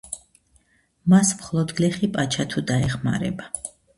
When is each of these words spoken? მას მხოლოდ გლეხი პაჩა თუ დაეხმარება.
მას 1.13 1.33
მხოლოდ 1.41 1.75
გლეხი 1.79 2.09
პაჩა 2.17 2.47
თუ 2.55 2.65
დაეხმარება. 2.73 3.53